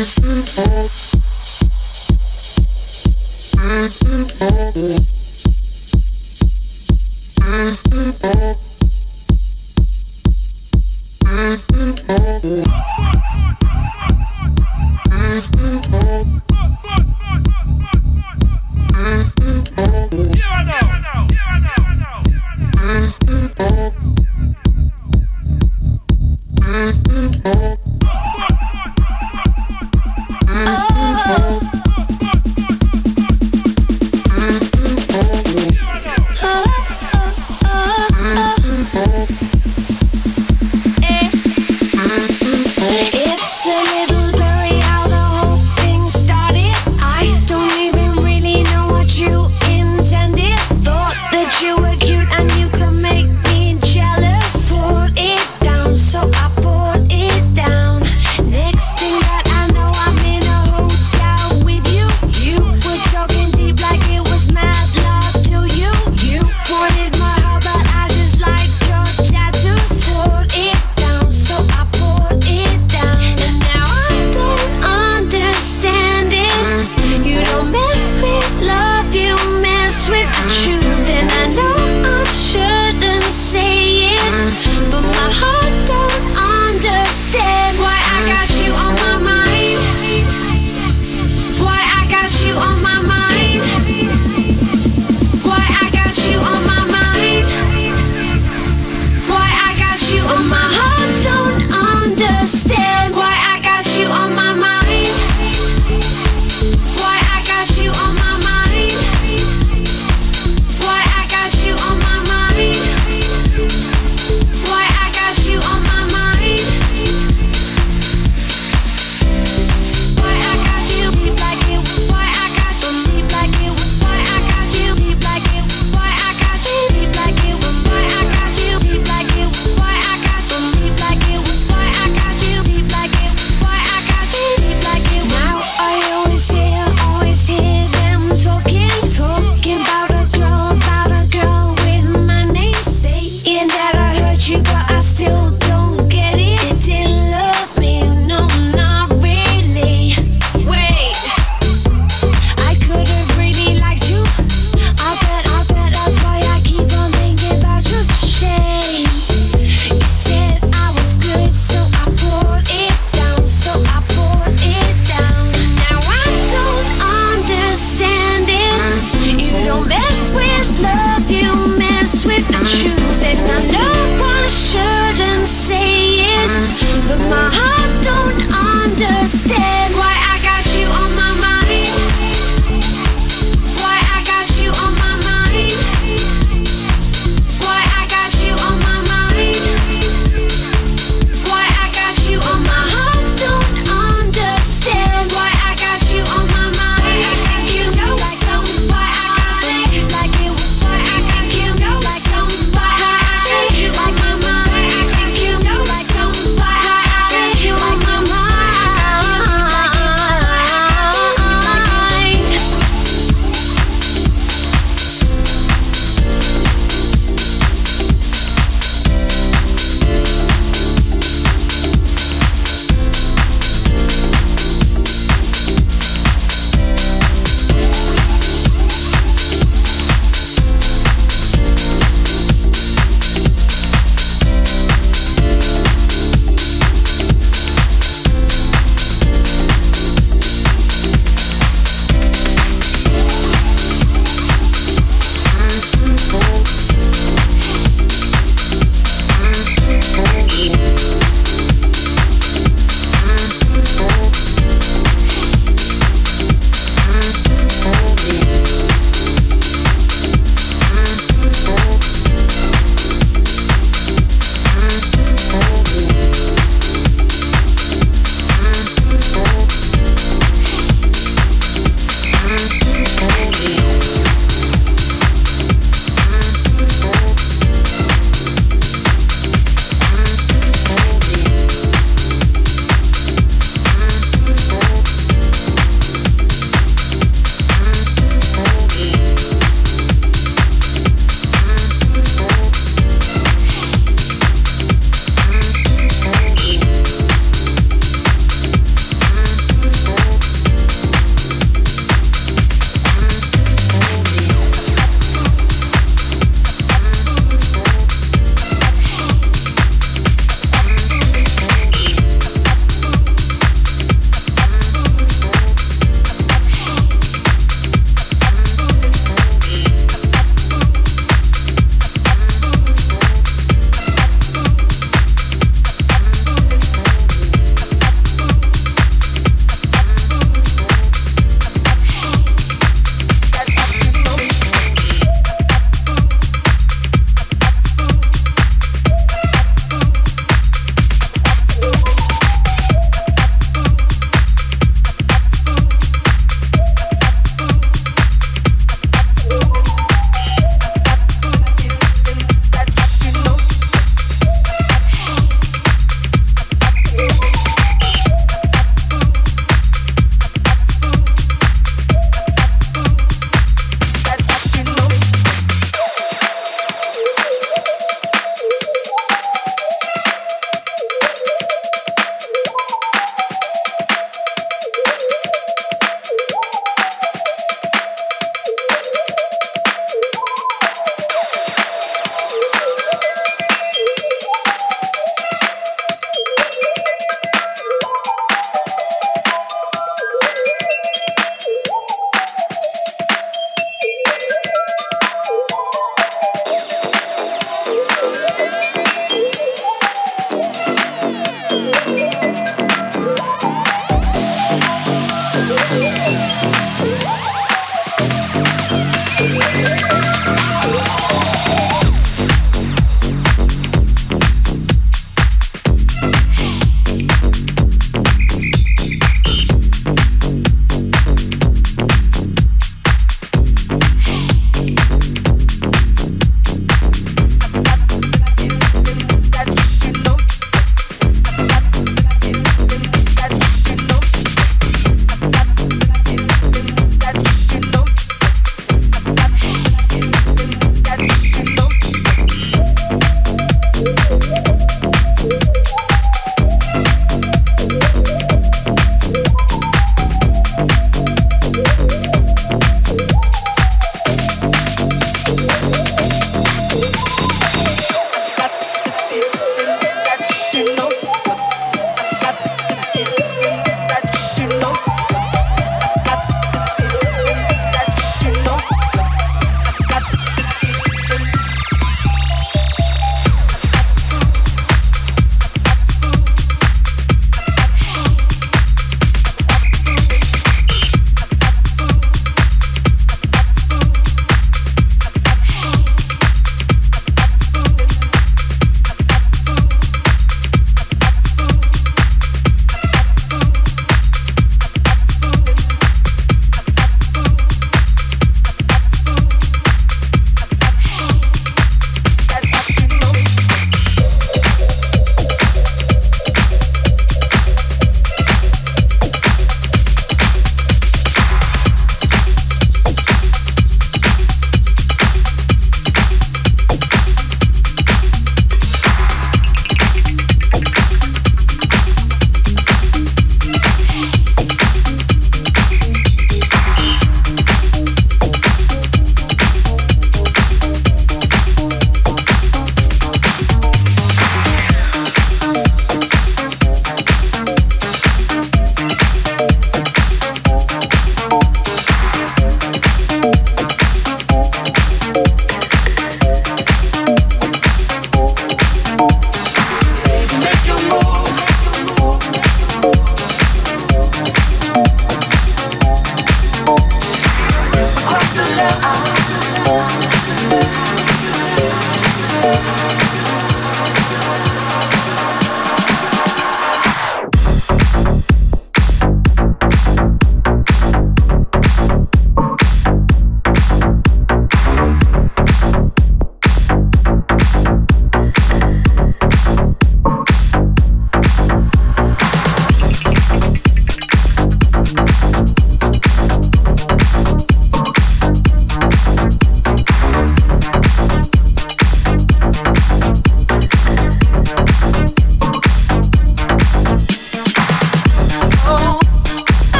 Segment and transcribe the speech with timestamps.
[0.00, 0.78] Oh.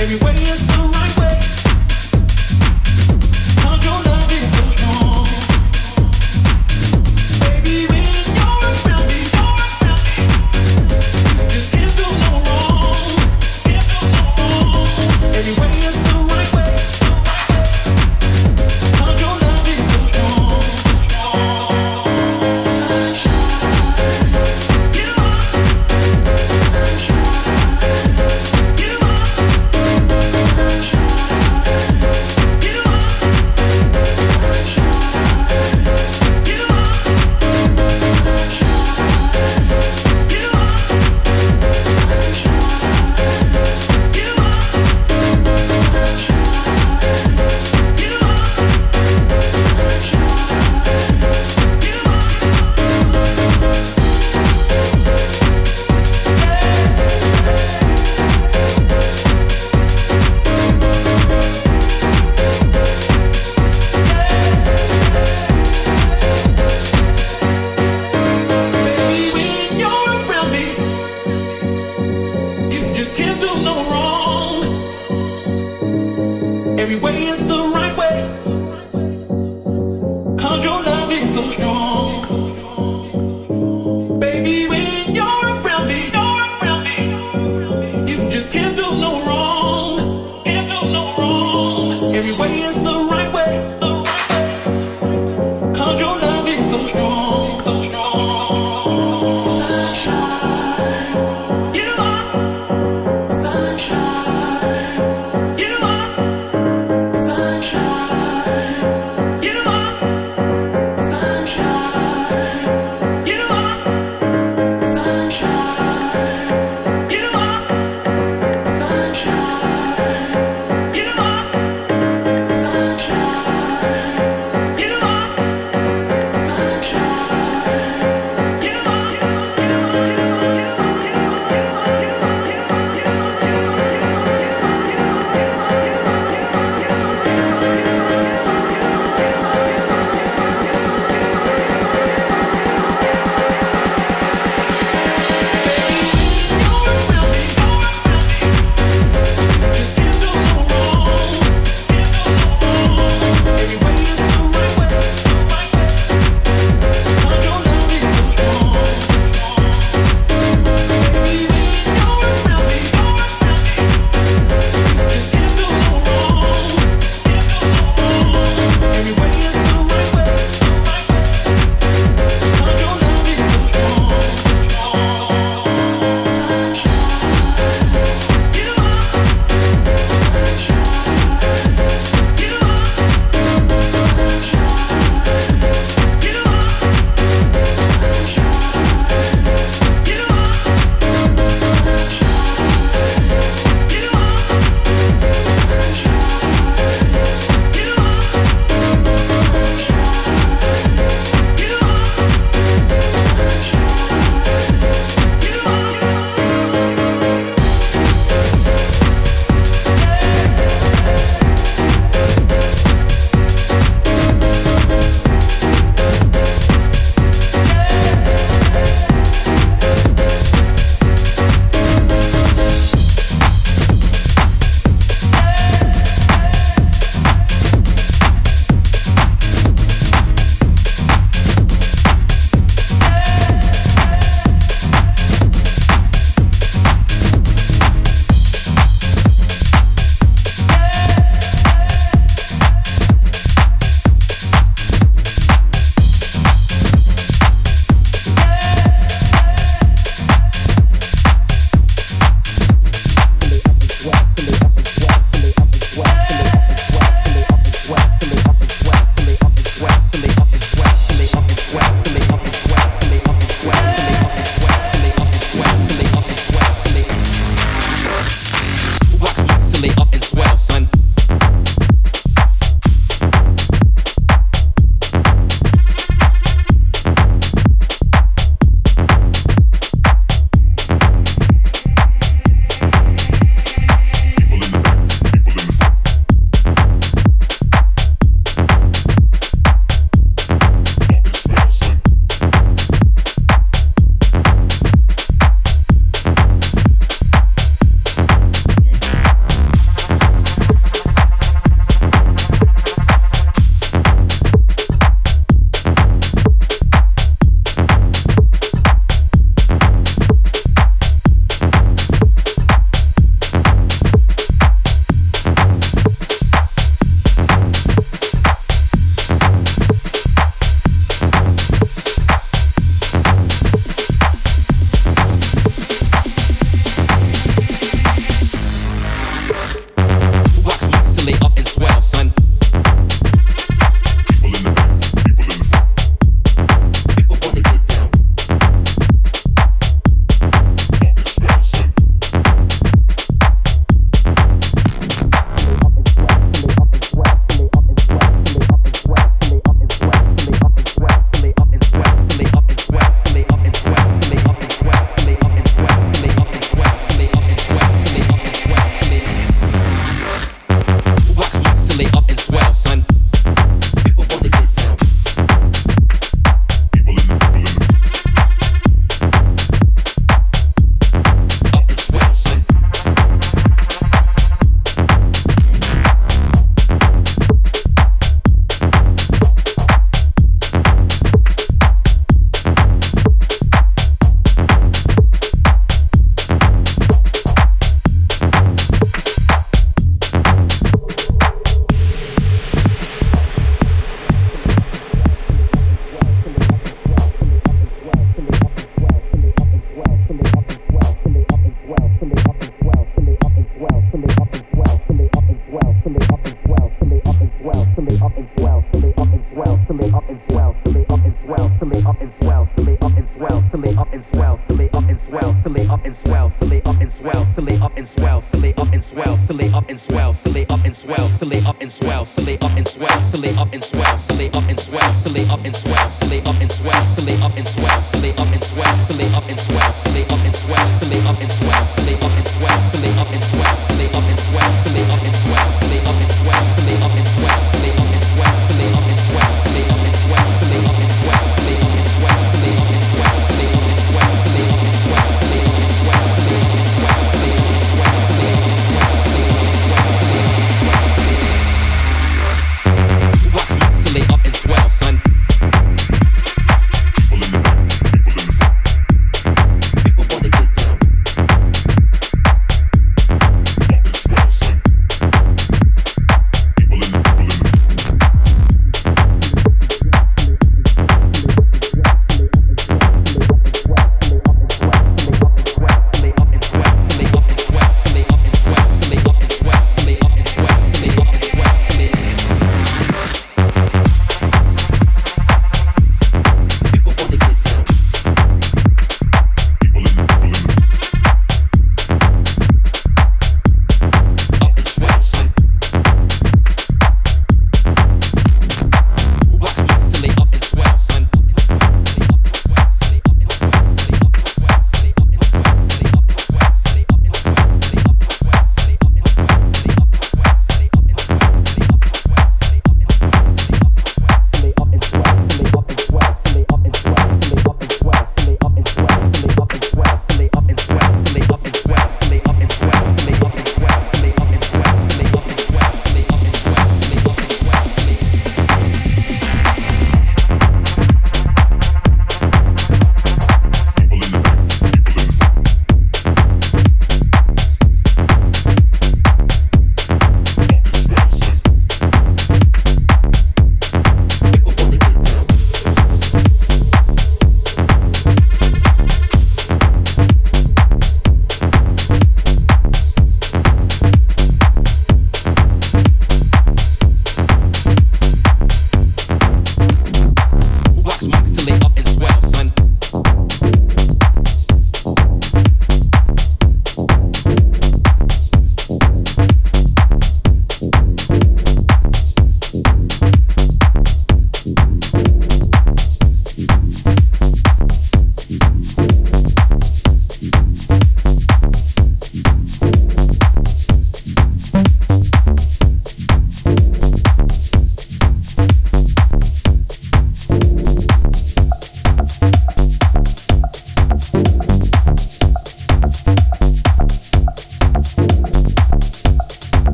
[0.00, 0.77] Everywhere you go.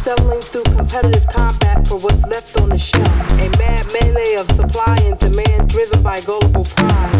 [0.00, 3.12] stumbling through competitive combat for what's left on the shelf.
[3.36, 7.12] A mad melee of supply and demand driven by gullible pride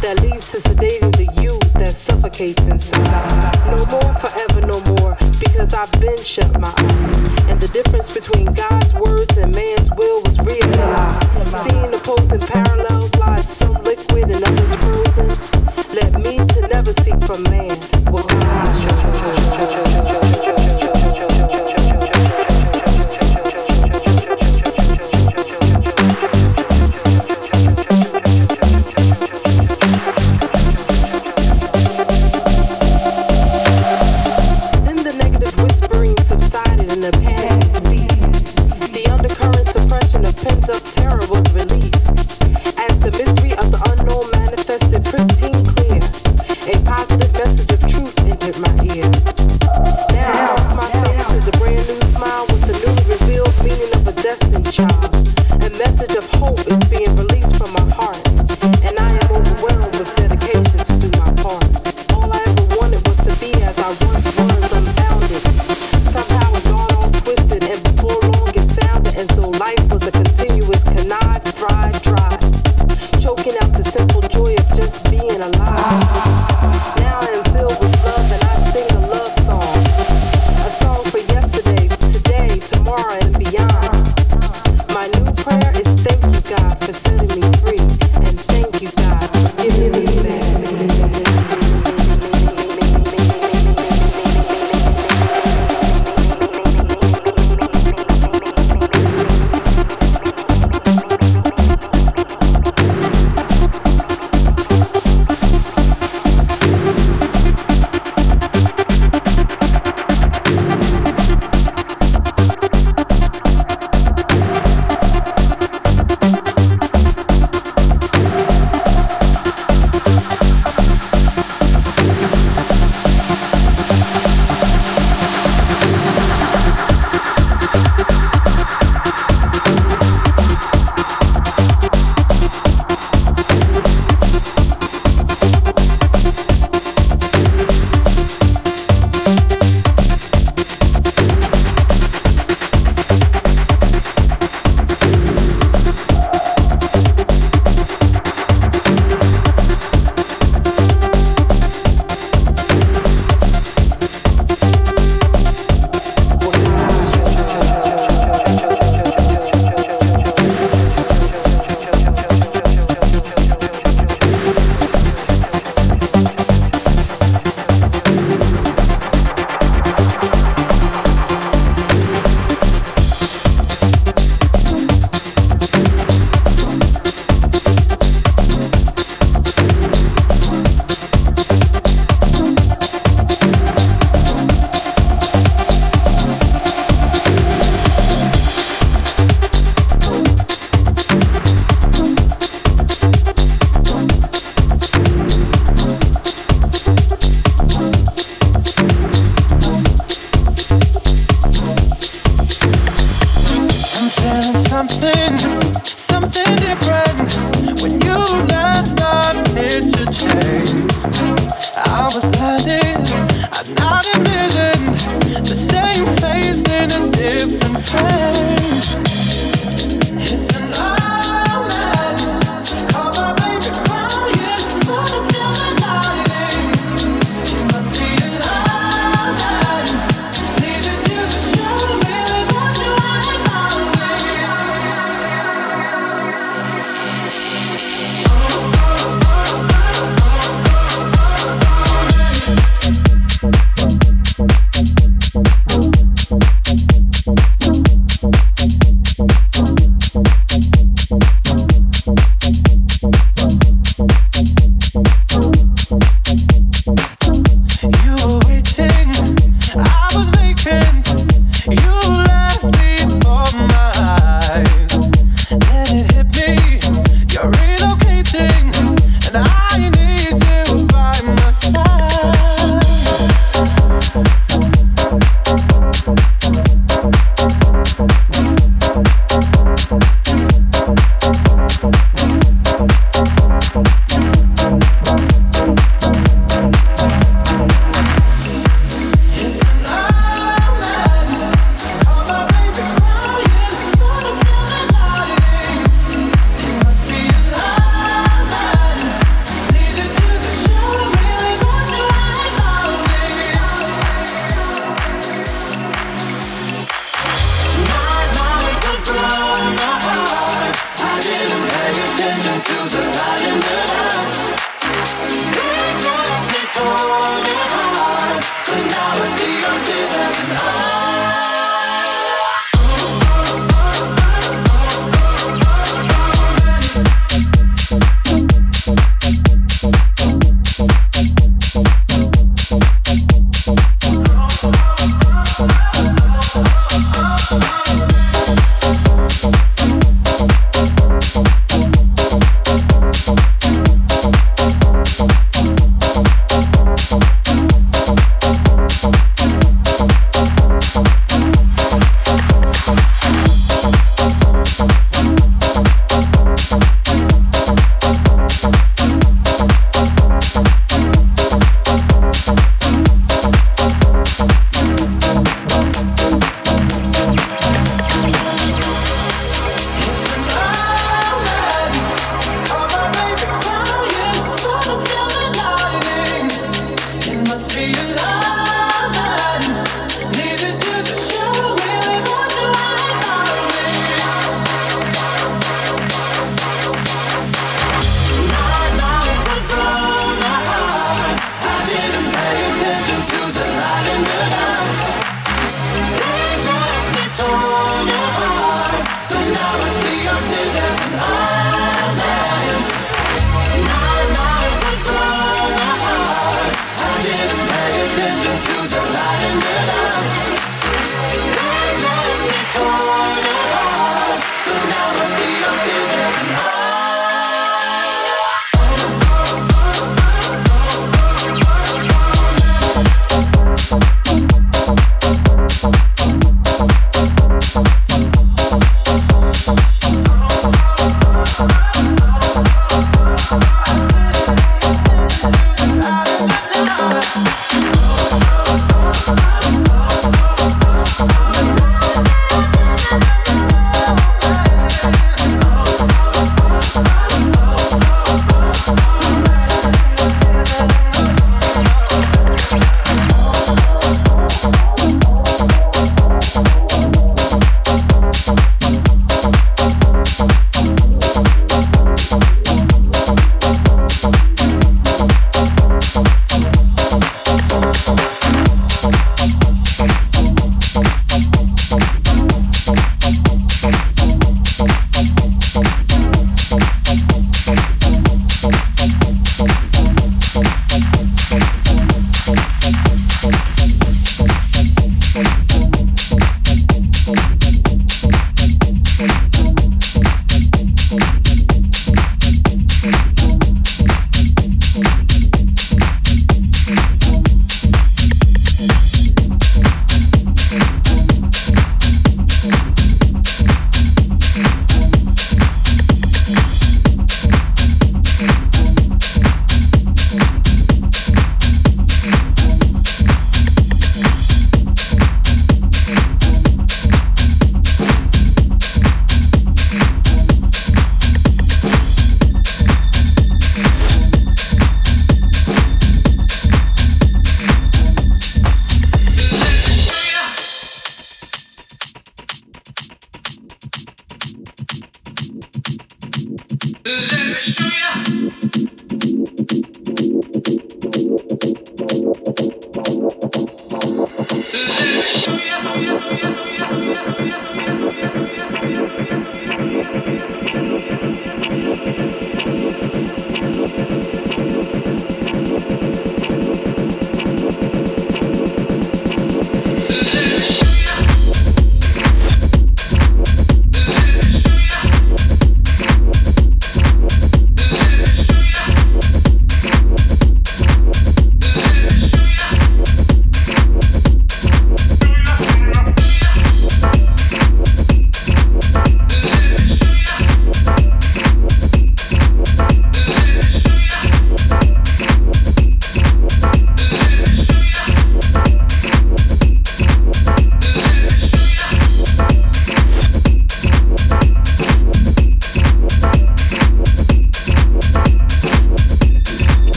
[0.00, 3.52] that leads to sedating the youth that suffocates inside.
[3.68, 5.12] No more forever, no more,
[5.44, 7.20] because I've been shut my eyes.
[7.52, 11.44] And the difference between God's words and man's will was realized.
[11.68, 15.28] Seeing opposing parallels lies some liquid and others frozen.
[15.92, 17.76] Let me to never seek from man
[18.08, 20.41] what God is.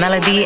[0.00, 0.44] Melody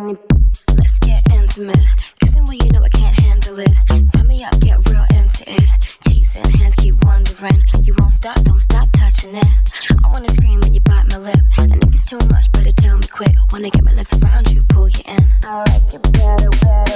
[0.00, 1.76] Let's get intimate.
[2.72, 3.68] Know I can't handle it.
[4.12, 5.68] Tell me I'll get real into it.
[6.36, 6.94] And hands keep.
[7.84, 9.44] You won't stop, don't stop it.
[9.44, 11.40] I wanna scream when you bite my lip.
[11.58, 13.34] And if it's too much, better tell me quick.
[13.52, 15.28] Wanna get my lips around you, pull you in.
[15.44, 16.89] I like it better, better.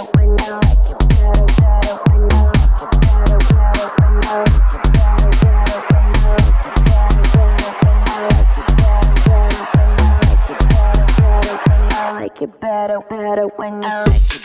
[13.00, 14.43] better, better when you like it.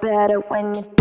[0.00, 0.97] Better, when you